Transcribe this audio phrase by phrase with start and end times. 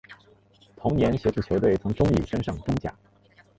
[0.75, 2.91] 同年协助球队从中乙升上中甲。